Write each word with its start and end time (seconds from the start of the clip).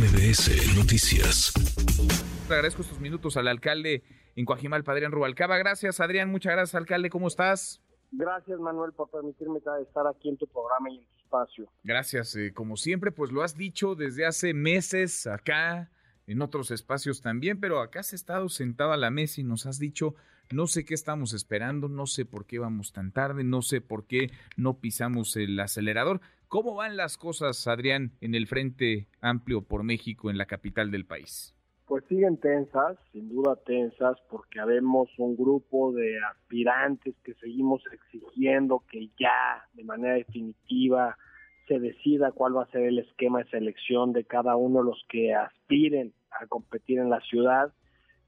MBS 0.00 0.78
Noticias. 0.78 1.52
Le 2.48 2.54
agradezco 2.54 2.80
estos 2.80 3.00
minutos 3.00 3.36
al 3.36 3.48
alcalde 3.48 4.02
en 4.34 4.46
Coajimal, 4.46 4.82
Adrián 4.86 5.12
Rubalcaba. 5.12 5.58
Gracias, 5.58 6.00
Adrián. 6.00 6.30
Muchas 6.30 6.54
gracias, 6.54 6.74
alcalde. 6.74 7.10
¿Cómo 7.10 7.28
estás? 7.28 7.82
Gracias, 8.10 8.58
Manuel, 8.58 8.92
por 8.94 9.10
permitirme 9.10 9.58
estar 9.58 10.06
aquí 10.06 10.30
en 10.30 10.38
tu 10.38 10.46
programa 10.46 10.88
y 10.88 10.96
en 10.96 11.04
tu 11.04 11.18
espacio. 11.18 11.70
Gracias. 11.84 12.34
Eh, 12.34 12.54
como 12.54 12.78
siempre, 12.78 13.12
pues 13.12 13.30
lo 13.30 13.42
has 13.42 13.58
dicho 13.58 13.94
desde 13.94 14.24
hace 14.24 14.54
meses 14.54 15.26
acá, 15.26 15.90
en 16.26 16.40
otros 16.40 16.70
espacios 16.70 17.20
también, 17.20 17.60
pero 17.60 17.82
acá 17.82 18.00
has 18.00 18.14
estado 18.14 18.48
sentado 18.48 18.92
a 18.92 18.96
la 18.96 19.10
mesa 19.10 19.42
y 19.42 19.44
nos 19.44 19.66
has 19.66 19.78
dicho 19.78 20.14
no 20.50 20.66
sé 20.66 20.84
qué 20.86 20.94
estamos 20.94 21.32
esperando, 21.34 21.88
no 21.88 22.06
sé 22.06 22.24
por 22.24 22.46
qué 22.46 22.58
vamos 22.58 22.92
tan 22.92 23.12
tarde, 23.12 23.44
no 23.44 23.62
sé 23.62 23.80
por 23.80 24.06
qué 24.06 24.32
no 24.56 24.78
pisamos 24.78 25.36
el 25.36 25.60
acelerador. 25.60 26.20
¿Cómo 26.50 26.74
van 26.74 26.96
las 26.96 27.16
cosas, 27.16 27.68
Adrián, 27.68 28.10
en 28.20 28.34
el 28.34 28.48
Frente 28.48 29.06
Amplio 29.20 29.62
por 29.62 29.84
México, 29.84 30.30
en 30.30 30.36
la 30.36 30.46
capital 30.46 30.90
del 30.90 31.06
país? 31.06 31.54
Pues 31.86 32.04
siguen 32.08 32.38
tensas, 32.38 32.98
sin 33.12 33.28
duda 33.28 33.54
tensas, 33.64 34.18
porque 34.28 34.58
habemos 34.58 35.08
un 35.16 35.36
grupo 35.36 35.92
de 35.92 36.18
aspirantes 36.28 37.14
que 37.22 37.34
seguimos 37.34 37.84
exigiendo 37.92 38.82
que 38.90 39.10
ya 39.16 39.64
de 39.74 39.84
manera 39.84 40.14
definitiva 40.14 41.16
se 41.68 41.78
decida 41.78 42.32
cuál 42.32 42.56
va 42.56 42.64
a 42.64 42.70
ser 42.72 42.82
el 42.82 42.98
esquema 42.98 43.44
de 43.44 43.50
selección 43.50 44.12
de 44.12 44.24
cada 44.24 44.56
uno 44.56 44.80
de 44.80 44.86
los 44.86 45.06
que 45.08 45.32
aspiren 45.32 46.12
a 46.32 46.48
competir 46.48 46.98
en 46.98 47.10
la 47.10 47.20
ciudad 47.20 47.72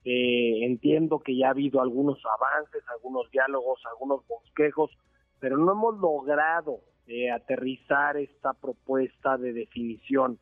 eh, 0.05 0.64
entiendo 0.64 1.19
que 1.19 1.36
ya 1.36 1.48
ha 1.48 1.50
habido 1.50 1.80
algunos 1.80 2.20
avances, 2.25 2.83
algunos 2.89 3.28
diálogos, 3.33 3.80
algunos 3.91 4.27
bosquejos, 4.28 4.91
pero 5.39 5.56
no 5.56 5.73
hemos 5.73 5.98
logrado 5.98 6.80
eh, 7.06 7.30
aterrizar 7.30 8.16
esta 8.16 8.52
propuesta 8.52 9.37
de 9.37 9.52
definición. 9.52 10.38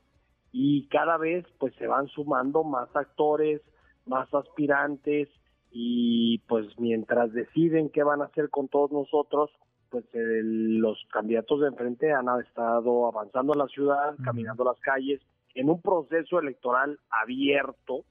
Y 0.53 0.89
cada 0.89 1.17
vez 1.17 1.47
pues 1.59 1.75
se 1.77 1.87
van 1.87 2.09
sumando 2.09 2.65
más 2.65 2.89
actores, 2.95 3.63
más 4.07 4.33
aspirantes 4.35 5.29
y 5.71 6.39
pues 6.49 6.67
mientras 6.79 7.33
deciden 7.33 7.91
qué 7.91 8.03
van 8.03 8.23
a 8.23 8.27
hacer 8.27 8.51
con 8.51 8.69
todos 8.69 8.91
nosotros, 8.91 9.51
pues 9.91 10.05
los 10.13 10.99
candidatos 11.13 11.61
de 11.61 11.69
enfrente 11.69 12.13
han 12.13 12.27
estado 12.41 13.07
avanzando 13.07 13.53
en 13.53 13.59
la 13.59 13.69
ciudad, 13.69 14.17
caminando 14.25 14.65
las 14.65 14.79
calles, 14.81 15.21
en 15.55 15.69
un 15.69 15.81
proceso 15.81 16.39
electoral 16.39 16.99
abierto, 17.11 18.05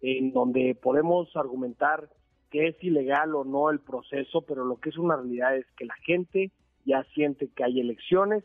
en 0.00 0.32
donde 0.32 0.78
podemos 0.80 1.34
argumentar 1.36 2.08
que 2.50 2.68
es 2.68 2.84
ilegal 2.84 3.34
o 3.34 3.44
no 3.44 3.70
el 3.70 3.80
proceso, 3.80 4.42
pero 4.42 4.64
lo 4.64 4.76
que 4.76 4.90
es 4.90 4.98
una 4.98 5.16
realidad 5.16 5.56
es 5.56 5.66
que 5.76 5.86
la 5.86 5.94
gente 6.04 6.52
ya 6.84 7.04
siente 7.14 7.48
que 7.48 7.64
hay 7.64 7.80
elecciones 7.80 8.44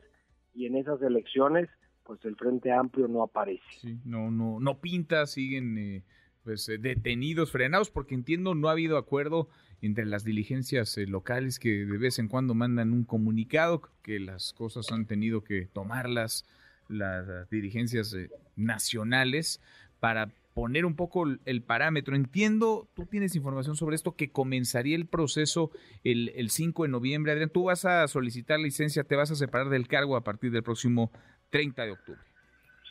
y 0.53 0.65
en 0.65 0.75
esas 0.75 1.01
elecciones 1.01 1.69
pues 2.09 2.25
el 2.25 2.35
Frente 2.35 2.71
Amplio 2.71 3.07
no 3.07 3.21
aparece. 3.21 3.63
No, 4.03 4.31
no, 4.31 4.59
no 4.59 4.79
pinta, 4.79 5.27
siguen 5.27 5.77
eh, 5.77 6.03
pues 6.43 6.67
eh, 6.67 6.79
detenidos, 6.79 7.51
frenados, 7.51 7.91
porque 7.91 8.15
entiendo 8.15 8.55
no 8.55 8.67
ha 8.67 8.71
habido 8.71 8.97
acuerdo 8.97 9.47
entre 9.83 10.07
las 10.07 10.23
diligencias 10.23 10.97
eh, 10.97 11.05
locales 11.05 11.59
que 11.59 11.85
de 11.85 11.97
vez 11.99 12.17
en 12.17 12.27
cuando 12.27 12.55
mandan 12.55 12.93
un 12.93 13.03
comunicado, 13.03 13.83
que 14.01 14.19
las 14.19 14.53
cosas 14.53 14.91
han 14.91 15.05
tenido 15.05 15.43
que 15.43 15.67
tomarlas 15.67 16.45
las 16.87 17.47
dirigencias 17.51 18.15
nacionales 18.55 19.61
para 19.99 20.31
poner 20.59 20.85
un 20.85 20.97
poco 20.97 21.23
el 21.45 21.63
parámetro. 21.63 22.17
Entiendo, 22.17 22.89
tú 22.93 23.05
tienes 23.05 23.33
información 23.33 23.77
sobre 23.77 23.95
esto, 23.95 24.17
que 24.17 24.29
comenzaría 24.29 24.97
el 24.97 25.07
proceso 25.07 25.71
el, 26.03 26.33
el 26.35 26.49
5 26.49 26.83
de 26.83 26.89
noviembre. 26.89 27.31
Adrián, 27.31 27.49
tú 27.49 27.65
vas 27.65 27.85
a 27.85 28.05
solicitar 28.09 28.59
licencia, 28.59 29.05
te 29.05 29.15
vas 29.15 29.31
a 29.31 29.35
separar 29.35 29.69
del 29.69 29.87
cargo 29.87 30.17
a 30.17 30.21
partir 30.21 30.51
del 30.51 30.61
próximo 30.61 31.11
30 31.51 31.85
de 31.85 31.91
octubre. 31.91 32.19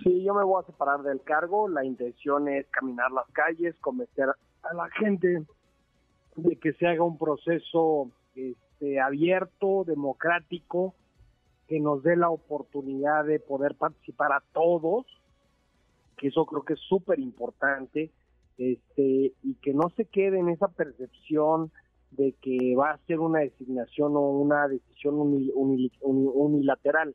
Sí, 0.02 0.24
yo 0.24 0.33
me 0.33 0.44
voy 0.44 0.62
a 0.62 0.66
separar 0.66 1.02
del 1.02 1.20
cargo. 1.22 1.69
La 1.69 1.84
intención 1.84 2.48
es 2.48 2.66
caminar 2.69 3.11
las 3.11 3.27
calles, 3.33 3.74
convencer 3.80 4.30
a 4.30 4.74
la 4.74 4.89
gente 4.98 5.42
de 6.36 6.56
que 6.56 6.73
se 6.73 6.86
haga 6.86 7.02
un 7.02 7.18
proceso 7.18 8.11
este, 8.34 8.98
abierto, 8.98 9.84
democrático, 9.84 10.95
que 11.67 11.80
nos 11.80 12.02
dé 12.02 12.17
la 12.17 12.30
oportunidad 12.30 13.27
de 13.27 13.40
poder 13.40 13.74
participar 13.74 14.33
a 14.33 14.42
todos 14.55 15.05
que 16.18 16.29
eso 16.29 16.45
creo 16.45 16.62
que 16.62 16.74
es 16.74 16.80
súper 16.80 17.18
importante, 17.18 18.11
este, 18.58 19.33
y 19.42 19.55
que 19.62 19.73
no 19.73 19.89
se 19.96 20.05
quede 20.05 20.39
en 20.40 20.48
esa 20.48 20.68
percepción 20.68 21.70
de 22.11 22.34
que 22.40 22.74
va 22.74 22.90
a 22.90 22.98
ser 23.06 23.20
una 23.20 23.40
designación 23.40 24.17
o 24.17 24.30
una 24.30 24.67
decisión 24.67 25.14
unilateral. 26.02 27.14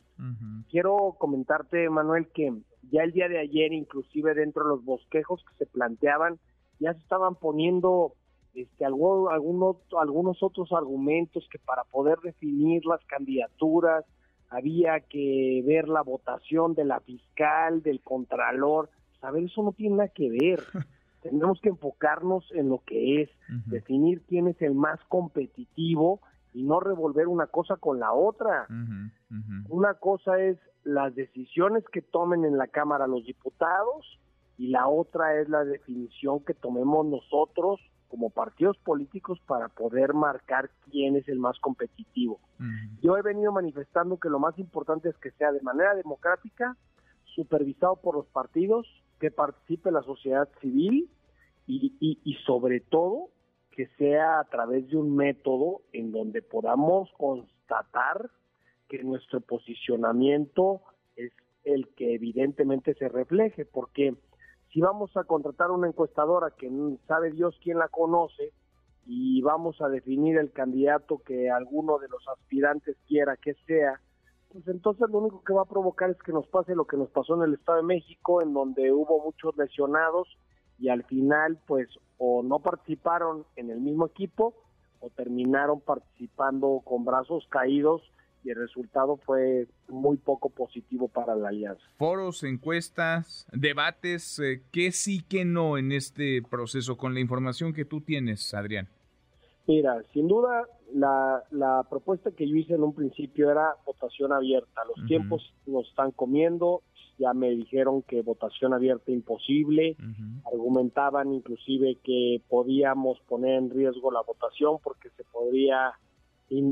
Quiero 0.69 1.15
comentarte, 1.19 1.89
Manuel, 1.89 2.27
que 2.27 2.53
ya 2.91 3.03
el 3.03 3.11
día 3.11 3.27
de 3.27 3.39
ayer, 3.39 3.73
inclusive 3.73 4.33
dentro 4.35 4.63
de 4.63 4.69
los 4.69 4.85
bosquejos 4.85 5.43
que 5.45 5.65
se 5.65 5.65
planteaban, 5.65 6.39
ya 6.79 6.93
se 6.93 6.99
estaban 6.99 7.35
poniendo 7.35 8.13
este, 8.53 8.85
algunos, 8.85 9.77
algunos 9.99 10.43
otros 10.43 10.71
argumentos 10.71 11.47
que 11.51 11.59
para 11.59 11.83
poder 11.85 12.19
definir 12.19 12.85
las 12.85 13.03
candidaturas, 13.05 14.05
había 14.53 14.99
que 14.99 15.63
ver 15.65 15.89
la 15.89 16.03
votación 16.03 16.75
de 16.75 16.85
la 16.85 16.99
fiscal, 16.99 17.81
del 17.81 18.01
contralor. 18.01 18.89
A 19.21 19.31
ver, 19.31 19.45
eso 19.45 19.63
no 19.63 19.71
tiene 19.71 19.95
nada 19.97 20.09
que 20.09 20.29
ver. 20.29 20.61
Tenemos 21.23 21.59
que 21.59 21.69
enfocarnos 21.69 22.45
en 22.51 22.69
lo 22.69 22.83
que 22.85 23.23
es, 23.23 23.29
definir 23.65 24.21
quién 24.27 24.49
es 24.49 24.61
el 24.61 24.75
más 24.75 24.99
competitivo 25.07 26.19
y 26.53 26.63
no 26.63 26.81
revolver 26.81 27.27
una 27.27 27.47
cosa 27.47 27.77
con 27.77 27.99
la 27.99 28.11
otra. 28.11 28.67
Una 29.69 29.93
cosa 29.95 30.39
es 30.39 30.57
las 30.83 31.15
decisiones 31.15 31.85
que 31.91 32.01
tomen 32.01 32.43
en 32.43 32.57
la 32.57 32.67
Cámara 32.67 33.07
los 33.07 33.25
diputados 33.25 34.19
y 34.57 34.67
la 34.67 34.89
otra 34.89 35.39
es 35.39 35.47
la 35.47 35.63
definición 35.63 36.43
que 36.43 36.53
tomemos 36.53 37.05
nosotros 37.05 37.79
como 38.13 38.29
partidos 38.29 38.77
políticos 38.77 39.39
para 39.47 39.69
poder 39.69 40.13
marcar 40.13 40.69
quién 40.91 41.15
es 41.15 41.27
el 41.27 41.39
más 41.39 41.59
competitivo. 41.59 42.39
Yo 43.01 43.17
he 43.17 43.23
venido 43.23 43.51
manifestando 43.51 44.19
que 44.19 44.29
lo 44.29 44.37
más 44.37 44.59
importante 44.59 45.09
es 45.09 45.17
que 45.17 45.31
sea 45.31 45.51
de 45.51 45.61
manera 45.61 45.95
democrática, 45.95 46.77
supervisado 47.23 47.95
por 47.95 48.13
los 48.13 48.27
partidos, 48.27 48.85
que 49.19 49.31
participe 49.31 49.89
la 49.89 50.03
sociedad 50.03 50.47
civil 50.61 51.09
y, 51.65 52.19
y 52.23 52.33
sobre 52.45 52.81
todo 52.81 53.29
que 53.71 53.87
sea 53.97 54.39
a 54.39 54.43
través 54.43 54.87
de 54.89 54.97
un 54.97 55.15
método 55.15 55.81
en 55.91 56.11
donde 56.11 56.43
podamos 56.43 57.09
constatar 57.17 58.29
que 58.89 59.01
nuestro 59.01 59.41
posicionamiento 59.41 60.83
es 61.15 61.31
el 61.63 61.87
que 61.95 62.13
evidentemente 62.13 62.93
se 62.93 63.09
refleje, 63.09 63.65
porque 63.65 64.13
si 64.73 64.81
vamos 64.81 65.15
a 65.15 65.23
contratar 65.23 65.69
una 65.69 65.87
encuestadora 65.87 66.49
que 66.57 66.69
sabe 67.07 67.31
Dios 67.31 67.55
quién 67.63 67.77
la 67.77 67.89
conoce 67.89 68.51
y 69.05 69.41
vamos 69.43 69.79
a 69.81 69.87
definir 69.87 70.37
el 70.37 70.51
candidato 70.51 71.21
que 71.23 71.51
alguno 71.51 71.99
de 71.99 72.07
los 72.07 72.27
aspirantes 72.27 72.97
quiera 73.07 73.37
que 73.37 73.53
sea, 73.67 74.01
pues 74.51 74.67
entonces 74.67 75.07
lo 75.09 75.19
único 75.19 75.43
que 75.43 75.53
va 75.53 75.61
a 75.61 75.65
provocar 75.65 76.09
es 76.09 76.17
que 76.23 76.31
nos 76.31 76.47
pase 76.47 76.73
lo 76.73 76.85
que 76.85 76.97
nos 76.97 77.09
pasó 77.09 77.35
en 77.35 77.43
el 77.43 77.53
Estado 77.53 77.79
de 77.79 77.83
México, 77.83 78.41
en 78.41 78.53
donde 78.53 78.91
hubo 78.91 79.23
muchos 79.23 79.55
lesionados 79.57 80.27
y 80.79 80.89
al 80.89 81.03
final 81.03 81.59
pues 81.67 81.87
o 82.17 82.41
no 82.41 82.59
participaron 82.59 83.45
en 83.55 83.69
el 83.69 83.79
mismo 83.79 84.07
equipo 84.07 84.55
o 85.01 85.09
terminaron 85.11 85.81
participando 85.81 86.81
con 86.83 87.05
brazos 87.05 87.45
caídos 87.49 88.01
y 88.43 88.49
el 88.49 88.57
resultado 88.57 89.17
fue 89.17 89.67
muy 89.87 90.17
poco 90.17 90.49
positivo 90.49 91.07
para 91.07 91.35
la 91.35 91.49
alianza. 91.49 91.83
Foros, 91.97 92.43
encuestas, 92.43 93.47
debates, 93.51 94.39
eh, 94.39 94.61
¿qué 94.71 94.91
sí, 94.91 95.23
qué 95.27 95.45
no 95.45 95.77
en 95.77 95.91
este 95.91 96.41
proceso 96.41 96.97
con 96.97 97.13
la 97.13 97.19
información 97.19 97.73
que 97.73 97.85
tú 97.85 98.01
tienes, 98.01 98.53
Adrián? 98.53 98.87
Mira, 99.65 100.01
sin 100.13 100.27
duda 100.27 100.67
la, 100.93 101.43
la 101.51 101.85
propuesta 101.89 102.31
que 102.31 102.47
yo 102.47 102.55
hice 102.55 102.73
en 102.73 102.83
un 102.83 102.93
principio 102.93 103.49
era 103.49 103.75
votación 103.85 104.33
abierta. 104.33 104.81
Los 104.95 105.05
tiempos 105.07 105.53
nos 105.65 105.87
están 105.87 106.11
comiendo, 106.11 106.81
ya 107.17 107.33
me 107.33 107.49
dijeron 107.51 108.01
que 108.01 108.21
votación 108.21 108.73
abierta 108.73 109.11
imposible, 109.11 109.95
argumentaban 110.51 111.33
inclusive 111.33 111.97
que 112.03 112.41
podíamos 112.49 113.19
poner 113.21 113.55
en 113.55 113.69
riesgo 113.69 114.11
la 114.11 114.21
votación 114.21 114.77
porque 114.83 115.09
se 115.15 115.23
podría 115.25 115.93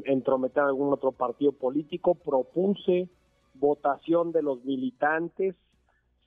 entrometer 0.06 0.64
algún 0.64 0.94
otro 0.94 1.12
partido 1.12 1.52
político, 1.52 2.16
propuse 2.16 3.10
votación 3.56 4.32
de 4.32 4.42
los 4.42 4.64
militantes, 4.64 5.56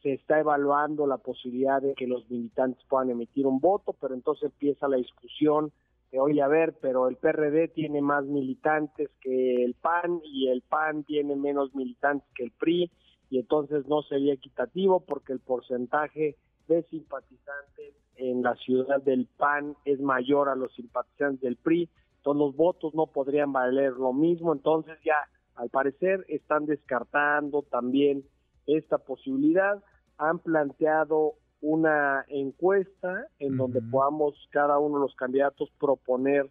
se 0.03 0.13
está 0.13 0.39
evaluando 0.39 1.07
la 1.07 1.17
posibilidad 1.17 1.81
de 1.81 1.95
que 1.95 2.07
los 2.07 2.29
militantes 2.31 2.85
puedan 2.89 3.11
emitir 3.11 3.47
un 3.47 3.59
voto, 3.61 3.95
pero 3.99 4.15
entonces 4.15 4.45
empieza 4.53 4.87
la 4.87 4.99
discusión 4.99 5.73
de, 6.13 6.21
oye, 6.21 6.43
a 6.43 6.49
ver, 6.49 6.75
pero 6.81 7.09
el 7.09 7.17
PRD 7.17 7.69
tiene 7.69 8.03
más 8.03 8.25
militantes 8.27 9.09
que 9.23 9.65
el 9.65 9.75
PAN 9.75 10.21
y 10.25 10.49
el 10.49 10.61
PAN 10.61 11.05
tiene 11.05 11.37
menos 11.37 11.75
militantes 11.75 12.29
que 12.35 12.45
el 12.45 12.51
PRI 12.51 12.91
y 13.31 13.39
entonces 13.39 13.87
no 13.87 14.03
sería 14.03 14.35
equitativo 14.35 15.01
porque 15.01 15.33
el 15.33 15.41
porcentaje 15.41 16.37
de 16.69 16.83
simpatizantes 16.85 17.95
en 18.17 18.43
la 18.43 18.55
ciudad 18.57 19.03
del 19.03 19.27
PAN 19.39 19.75
es 19.85 20.01
mayor 20.01 20.51
a 20.51 20.55
los 20.55 20.73
simpatizantes 20.75 21.41
del 21.41 21.57
PRI 21.57 21.89
entonces 22.25 22.41
los 22.41 22.57
votos 22.57 22.95
no 22.95 23.07
podrían 23.07 23.53
valer 23.53 23.93
lo 23.93 24.15
mismo, 24.15 24.55
entonces 24.55 24.99
ya 25.05 25.17
al 25.57 25.69
parecer 25.69 26.25
están 26.29 26.65
descartando 26.65 27.61
también 27.63 28.25
esta 28.67 28.97
posibilidad. 28.97 29.85
han 30.17 30.39
planteado 30.39 31.35
una 31.61 32.25
encuesta 32.29 33.27
en 33.39 33.59
donde 33.59 33.83
podamos 33.83 34.35
cada 34.53 34.79
uno 34.79 34.97
de 34.97 35.03
los 35.03 35.15
candidatos 35.17 35.71
proponer 35.79 36.49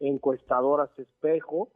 encuestadoras 0.00 0.90
espejo 0.98 1.68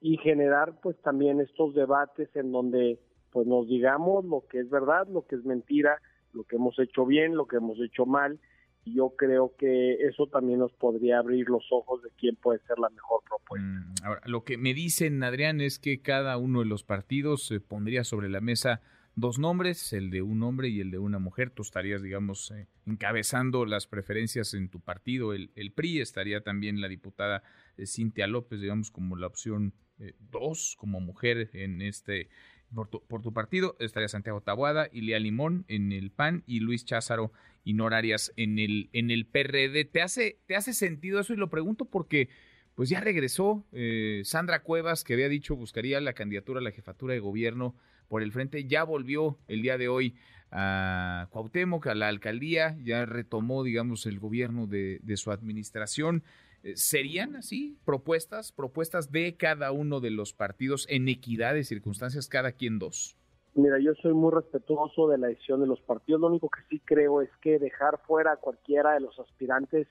y 0.00 0.16
generar 0.18 0.78
pues 0.80 0.96
también 1.02 1.40
estos 1.40 1.74
debates 1.74 2.28
en 2.36 2.52
donde 2.52 3.00
pues 3.32 3.48
nos 3.48 3.66
digamos 3.66 4.24
lo 4.24 4.44
que 4.48 4.60
es 4.60 4.70
verdad, 4.70 5.08
lo 5.08 5.26
que 5.26 5.34
es 5.34 5.44
mentira, 5.44 6.00
lo 6.32 6.44
que 6.44 6.56
hemos 6.56 6.78
hecho 6.78 7.06
bien, 7.06 7.34
lo 7.34 7.46
que 7.46 7.56
hemos 7.56 7.80
hecho 7.80 8.06
mal 8.06 8.38
yo 8.84 9.14
creo 9.16 9.54
que 9.58 9.94
eso 10.06 10.26
también 10.26 10.58
nos 10.58 10.72
podría 10.72 11.18
abrir 11.18 11.48
los 11.48 11.64
ojos 11.70 12.02
de 12.02 12.10
quién 12.18 12.36
puede 12.36 12.60
ser 12.66 12.78
la 12.78 12.90
mejor 12.90 13.22
propuesta. 13.28 13.66
Mm, 13.66 13.94
ahora, 14.04 14.20
lo 14.26 14.44
que 14.44 14.58
me 14.58 14.74
dicen, 14.74 15.22
Adrián, 15.22 15.60
es 15.60 15.78
que 15.78 16.02
cada 16.02 16.36
uno 16.36 16.60
de 16.60 16.66
los 16.66 16.84
partidos 16.84 17.46
se 17.46 17.60
pondría 17.60 18.04
sobre 18.04 18.28
la 18.28 18.40
mesa 18.40 18.82
dos 19.16 19.38
nombres, 19.38 19.92
el 19.92 20.10
de 20.10 20.22
un 20.22 20.42
hombre 20.42 20.68
y 20.68 20.80
el 20.80 20.90
de 20.90 20.98
una 20.98 21.18
mujer. 21.18 21.50
Tú 21.50 21.62
estarías, 21.62 22.02
digamos, 22.02 22.50
eh, 22.50 22.66
encabezando 22.86 23.64
las 23.64 23.86
preferencias 23.86 24.54
en 24.54 24.68
tu 24.68 24.80
partido. 24.80 25.32
El, 25.32 25.50
el 25.54 25.72
PRI 25.72 26.00
estaría 26.00 26.42
también 26.42 26.80
la 26.80 26.88
diputada 26.88 27.42
eh, 27.76 27.86
Cintia 27.86 28.26
López, 28.26 28.60
digamos, 28.60 28.90
como 28.90 29.16
la 29.16 29.26
opción 29.26 29.72
eh, 29.98 30.14
dos, 30.18 30.76
como 30.78 31.00
mujer 31.00 31.50
en 31.52 31.80
este 31.80 32.28
por 32.74 33.22
tu, 33.22 33.32
partido 33.32 33.76
estaría 33.78 34.08
Santiago 34.08 34.40
Tabuada, 34.40 34.88
Ilia 34.92 35.18
Limón 35.18 35.64
en 35.68 35.92
el 35.92 36.10
PAN 36.10 36.42
y 36.46 36.60
Luis 36.60 36.84
Cházaro 36.84 37.32
y 37.64 37.74
Norarias 37.74 38.32
en 38.36 38.58
el, 38.58 38.90
en 38.92 39.10
el 39.10 39.26
PRD. 39.26 39.84
¿Te 39.84 40.02
hace, 40.02 40.38
¿Te 40.46 40.56
hace 40.56 40.74
sentido 40.74 41.20
eso? 41.20 41.32
Y 41.32 41.36
lo 41.36 41.50
pregunto 41.50 41.86
porque 41.86 42.28
pues 42.74 42.88
ya 42.88 43.00
regresó 43.00 43.64
eh, 43.72 44.22
Sandra 44.24 44.62
Cuevas, 44.62 45.04
que 45.04 45.14
había 45.14 45.28
dicho 45.28 45.56
buscaría 45.56 46.00
la 46.00 46.12
candidatura 46.12 46.60
a 46.60 46.62
la 46.62 46.72
jefatura 46.72 47.14
de 47.14 47.20
gobierno 47.20 47.74
por 48.08 48.22
el 48.22 48.32
frente, 48.32 48.64
ya 48.64 48.84
volvió 48.84 49.38
el 49.48 49.62
día 49.62 49.78
de 49.78 49.88
hoy 49.88 50.16
a 50.50 51.28
Cuauhtémoc, 51.30 51.86
a 51.86 51.94
la 51.94 52.08
alcaldía, 52.08 52.76
ya 52.82 53.06
retomó, 53.06 53.64
digamos, 53.64 54.06
el 54.06 54.18
gobierno 54.18 54.66
de, 54.66 55.00
de 55.02 55.16
su 55.16 55.30
administración. 55.30 56.22
Eh, 56.64 56.76
¿Serían 56.76 57.36
así 57.36 57.78
propuestas, 57.84 58.50
propuestas 58.50 59.12
de 59.12 59.36
cada 59.36 59.70
uno 59.70 60.00
de 60.00 60.10
los 60.10 60.32
partidos 60.32 60.86
en 60.88 61.08
equidad 61.08 61.52
de 61.52 61.62
circunstancias, 61.62 62.26
cada 62.26 62.52
quien 62.52 62.78
dos? 62.78 63.18
Mira, 63.54 63.78
yo 63.78 63.92
soy 64.00 64.14
muy 64.14 64.32
respetuoso 64.32 65.06
de 65.08 65.18
la 65.18 65.28
decisión 65.28 65.60
de 65.60 65.66
los 65.66 65.80
partidos. 65.82 66.22
Lo 66.22 66.28
único 66.28 66.48
que 66.48 66.62
sí 66.70 66.80
creo 66.80 67.20
es 67.20 67.28
que 67.42 67.58
dejar 67.58 68.00
fuera 68.06 68.32
a 68.32 68.36
cualquiera 68.36 68.94
de 68.94 69.00
los 69.00 69.18
aspirantes 69.20 69.86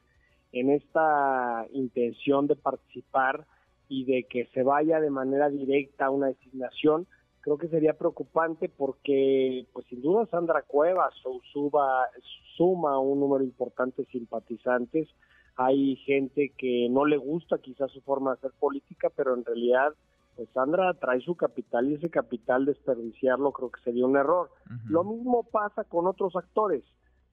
en 0.52 0.72
esta 0.72 1.66
intención 1.74 2.48
de 2.48 2.56
participar 2.56 3.46
y 3.88 4.06
de 4.06 4.24
que 4.24 4.48
se 4.48 4.64
vaya 4.64 5.00
de 5.00 5.12
manera 5.12 5.50
directa 5.50 6.06
a 6.06 6.10
una 6.10 6.28
designación, 6.28 7.06
creo 7.42 7.58
que 7.58 7.68
sería 7.68 7.94
preocupante 7.94 8.68
porque, 8.68 9.68
pues 9.74 9.86
sin 9.88 10.02
duda, 10.02 10.26
Sandra 10.26 10.64
Cuevas 10.64 11.14
o 11.24 11.40
suba, 11.52 12.08
suma 12.58 12.98
un 13.00 13.20
número 13.20 13.44
importante 13.44 14.02
de 14.02 14.08
simpatizantes 14.08 15.08
hay 15.56 15.96
gente 15.98 16.52
que 16.58 16.88
no 16.90 17.06
le 17.06 17.18
gusta 17.18 17.58
quizás 17.60 17.92
su 17.92 18.02
forma 18.02 18.32
de 18.32 18.38
hacer 18.38 18.52
política, 18.60 19.10
pero 19.16 19.36
en 19.36 19.46
realidad, 19.46 19.94
pues 20.36 20.50
Sandra 20.54 20.94
trae 20.96 21.22
su 21.22 21.36
capital 21.36 21.90
y 21.90 21.96
ese 21.96 22.10
capital 22.10 22.66
desperdiciarlo 22.66 23.52
creo 23.52 23.70
que 23.72 23.82
sería 23.82 24.06
un 24.06 24.18
error. 24.18 24.50
Lo 24.88 25.04
mismo 25.04 25.44
pasa 25.44 25.84
con 25.84 26.08
otros 26.08 26.36
actores. 26.36 26.84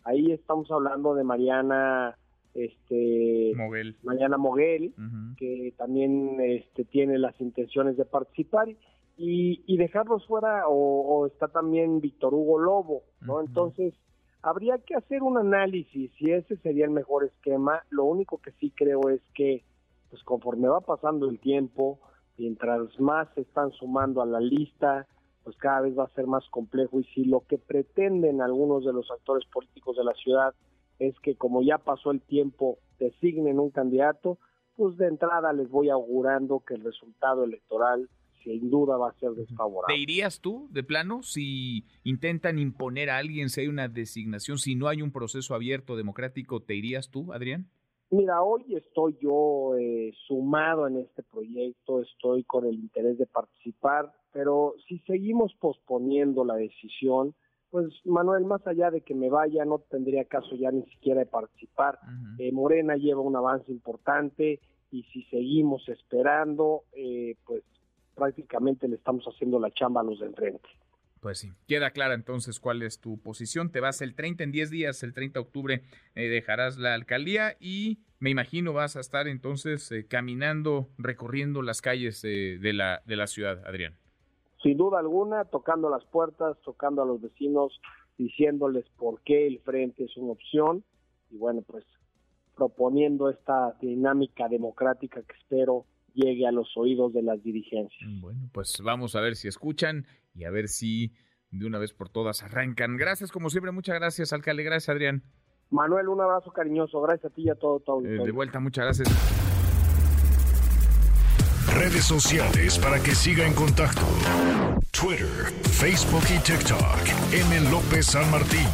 Ahí 0.04 0.32
estamos 0.32 0.70
hablando 0.70 1.14
de 1.14 1.24
Mariana 1.24 2.16
este 2.54 3.52
Moguel. 3.56 3.96
Mariana 4.02 4.36
Moguel, 4.36 4.92
que 5.36 5.72
también 5.76 6.40
este, 6.40 6.84
tiene 6.84 7.18
las 7.18 7.40
intenciones 7.40 7.96
de 7.96 8.04
participar 8.04 8.68
y, 9.16 9.62
y 9.66 9.76
dejarlos 9.76 10.26
fuera 10.26 10.64
o, 10.66 11.26
está 11.26 11.48
también 11.48 12.00
Víctor 12.00 12.34
Hugo 12.34 12.58
Lobo, 12.58 13.02
¿no? 13.20 13.40
Entonces, 13.40 13.94
Habría 14.42 14.78
que 14.78 14.94
hacer 14.94 15.22
un 15.22 15.36
análisis 15.36 16.10
si 16.18 16.30
ese 16.30 16.56
sería 16.58 16.86
el 16.86 16.90
mejor 16.90 17.24
esquema. 17.24 17.82
Lo 17.90 18.04
único 18.04 18.38
que 18.38 18.52
sí 18.52 18.70
creo 18.70 19.10
es 19.10 19.20
que, 19.34 19.64
pues 20.08 20.22
conforme 20.24 20.68
va 20.68 20.80
pasando 20.80 21.28
el 21.28 21.38
tiempo, 21.38 21.98
mientras 22.38 22.98
más 22.98 23.28
se 23.34 23.42
están 23.42 23.70
sumando 23.72 24.22
a 24.22 24.26
la 24.26 24.40
lista, 24.40 25.06
pues 25.44 25.56
cada 25.56 25.82
vez 25.82 25.98
va 25.98 26.04
a 26.04 26.14
ser 26.14 26.26
más 26.26 26.48
complejo. 26.48 27.00
Y 27.00 27.04
si 27.14 27.24
lo 27.24 27.40
que 27.40 27.58
pretenden 27.58 28.40
algunos 28.40 28.84
de 28.84 28.94
los 28.94 29.10
actores 29.10 29.46
políticos 29.52 29.96
de 29.96 30.04
la 30.04 30.14
ciudad 30.14 30.54
es 30.98 31.18
que 31.20 31.34
como 31.34 31.62
ya 31.62 31.78
pasó 31.78 32.10
el 32.10 32.22
tiempo, 32.22 32.78
designen 32.98 33.58
un 33.58 33.70
candidato, 33.70 34.38
pues 34.76 34.96
de 34.96 35.08
entrada 35.08 35.52
les 35.52 35.68
voy 35.70 35.90
augurando 35.90 36.60
que 36.60 36.74
el 36.74 36.84
resultado 36.84 37.44
electoral 37.44 38.08
sin 38.42 38.70
duda 38.70 38.96
va 38.96 39.10
a 39.10 39.14
ser 39.14 39.30
desfavorable. 39.32 39.94
¿Te 39.94 40.00
irías 40.00 40.40
tú 40.40 40.68
de 40.70 40.82
plano 40.82 41.22
si 41.22 41.84
intentan 42.04 42.58
imponer 42.58 43.10
a 43.10 43.18
alguien, 43.18 43.48
si 43.48 43.62
hay 43.62 43.68
una 43.68 43.88
designación, 43.88 44.58
si 44.58 44.74
no 44.74 44.88
hay 44.88 45.02
un 45.02 45.12
proceso 45.12 45.54
abierto 45.54 45.96
democrático, 45.96 46.60
¿te 46.60 46.74
irías 46.74 47.10
tú, 47.10 47.32
Adrián? 47.32 47.68
Mira, 48.10 48.42
hoy 48.42 48.74
estoy 48.74 49.16
yo 49.20 49.76
eh, 49.78 50.12
sumado 50.26 50.88
en 50.88 50.96
este 50.96 51.22
proyecto, 51.22 52.02
estoy 52.02 52.42
con 52.42 52.66
el 52.66 52.74
interés 52.74 53.18
de 53.18 53.26
participar, 53.26 54.12
pero 54.32 54.74
si 54.88 54.98
seguimos 55.00 55.54
posponiendo 55.60 56.44
la 56.44 56.56
decisión, 56.56 57.34
pues 57.70 57.86
Manuel, 58.04 58.44
más 58.44 58.66
allá 58.66 58.90
de 58.90 59.02
que 59.02 59.14
me 59.14 59.30
vaya, 59.30 59.64
no 59.64 59.78
tendría 59.78 60.24
caso 60.24 60.56
ya 60.56 60.72
ni 60.72 60.82
siquiera 60.86 61.20
de 61.20 61.26
participar. 61.26 62.00
Eh, 62.38 62.50
Morena 62.50 62.96
lleva 62.96 63.20
un 63.20 63.36
avance 63.36 63.70
importante 63.70 64.58
y 64.90 65.04
si 65.04 65.22
seguimos 65.24 65.88
esperando, 65.88 66.82
eh, 66.92 67.36
pues 67.46 67.62
prácticamente 68.20 68.86
le 68.86 68.96
estamos 68.96 69.24
haciendo 69.24 69.58
la 69.58 69.70
chamba 69.70 70.02
a 70.02 70.04
los 70.04 70.20
de 70.20 70.26
enfrente. 70.26 70.68
Pues 71.20 71.38
sí, 71.38 71.52
queda 71.66 71.90
clara 71.90 72.12
entonces 72.12 72.60
cuál 72.60 72.82
es 72.82 73.00
tu 73.00 73.18
posición. 73.18 73.70
Te 73.70 73.80
vas 73.80 74.02
el 74.02 74.14
30 74.14 74.44
en 74.44 74.52
10 74.52 74.70
días, 74.70 75.02
el 75.02 75.14
30 75.14 75.38
de 75.38 75.42
octubre 75.42 75.82
eh, 76.14 76.28
dejarás 76.28 76.76
la 76.76 76.92
alcaldía 76.92 77.56
y 77.58 78.00
me 78.18 78.28
imagino 78.28 78.74
vas 78.74 78.96
a 78.96 79.00
estar 79.00 79.26
entonces 79.26 79.90
eh, 79.90 80.06
caminando, 80.06 80.88
recorriendo 80.98 81.62
las 81.62 81.80
calles 81.80 82.22
eh, 82.24 82.58
de, 82.60 82.72
la, 82.74 83.02
de 83.06 83.16
la 83.16 83.26
ciudad, 83.26 83.62
Adrián. 83.66 83.96
Sin 84.62 84.76
duda 84.76 84.98
alguna, 84.98 85.46
tocando 85.46 85.88
las 85.88 86.04
puertas, 86.04 86.58
tocando 86.62 87.02
a 87.02 87.06
los 87.06 87.22
vecinos, 87.22 87.80
diciéndoles 88.18 88.84
por 88.98 89.22
qué 89.22 89.46
el 89.46 89.60
frente 89.60 90.04
es 90.04 90.16
una 90.18 90.32
opción 90.32 90.84
y 91.30 91.38
bueno, 91.38 91.62
pues 91.66 91.84
proponiendo 92.54 93.30
esta 93.30 93.74
dinámica 93.80 94.46
democrática 94.48 95.22
que 95.22 95.34
espero 95.38 95.86
llegue 96.14 96.46
a 96.46 96.52
los 96.52 96.76
oídos 96.76 97.12
de 97.12 97.22
las 97.22 97.42
dirigencias. 97.42 98.10
Bueno, 98.20 98.48
pues 98.52 98.80
vamos 98.82 99.16
a 99.16 99.20
ver 99.20 99.36
si 99.36 99.48
escuchan 99.48 100.06
y 100.34 100.44
a 100.44 100.50
ver 100.50 100.68
si 100.68 101.12
de 101.50 101.66
una 101.66 101.78
vez 101.78 101.92
por 101.92 102.08
todas 102.08 102.42
arrancan. 102.42 102.96
Gracias, 102.96 103.32
como 103.32 103.50
siempre, 103.50 103.72
muchas 103.72 103.96
gracias, 103.98 104.32
alcalde. 104.32 104.62
Gracias, 104.62 104.88
Adrián. 104.88 105.22
Manuel, 105.70 106.08
un 106.08 106.20
abrazo 106.20 106.52
cariñoso. 106.52 107.00
Gracias 107.00 107.32
a 107.32 107.34
ti 107.34 107.42
y 107.42 107.50
a 107.50 107.54
todo. 107.54 107.80
todo, 107.80 108.04
eh, 108.04 108.18
de 108.24 108.32
vuelta, 108.32 108.60
muchas 108.60 108.84
gracias. 108.84 109.08
Redes 111.74 112.04
sociales 112.04 112.78
para 112.78 113.00
que 113.02 113.14
siga 113.14 113.46
en 113.46 113.54
contacto: 113.54 114.02
Twitter, 114.90 115.52
Facebook 115.62 116.24
y 116.34 116.38
TikTok. 116.42 117.32
M. 117.32 117.70
López 117.70 118.06
San 118.06 118.28
Martín. 118.30 118.66